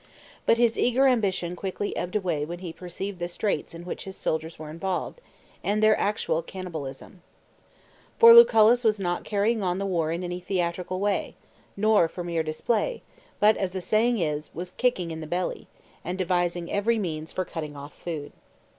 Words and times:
But 0.47 0.57
his 0.57 0.79
eager 0.79 1.05
ambition 1.05 1.55
quickly 1.55 1.95
ebbed 1.95 2.15
away 2.15 2.43
when 2.43 2.57
he 2.57 2.73
perceived 2.73 3.19
the 3.19 3.27
straits 3.27 3.75
in 3.75 3.85
which 3.85 4.05
his 4.05 4.17
soldiers 4.17 4.57
were 4.57 4.71
involved, 4.71 5.21
and 5.63 5.83
their 5.83 5.95
actual 5.99 6.41
canni 6.41 6.71
balism.. 6.71 7.19
For 8.17 8.33
Lucullus 8.33 8.83
was 8.83 8.99
not 8.99 9.23
carrying 9.25 9.61
on 9.61 9.77
the 9.77 9.85
war 9.85 10.11
in 10.11 10.23
any 10.23 10.39
theatrical 10.39 10.99
way, 10.99 11.35
nor 11.77 12.07
for 12.07 12.23
mere 12.23 12.41
display, 12.41 13.03
but, 13.39 13.55
as 13.57 13.73
the 13.73 13.79
saying 13.81 14.17
is, 14.17 14.49
was 14.55 14.71
"kicking 14.71 15.11
in 15.11 15.19
the 15.21 15.27
belly," 15.27 15.67
and 16.03 16.17
de 16.17 16.25
vising 16.25 16.67
every 16.71 16.97
means 16.97 17.31
for 17.31 17.45
cutting 17.45 17.77
off 17.77 17.93
food. 17.93 18.31